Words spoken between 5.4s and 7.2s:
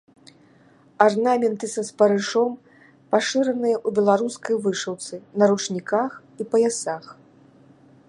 на ручніках і паясах.